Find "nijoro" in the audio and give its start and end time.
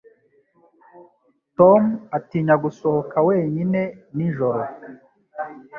4.15-4.63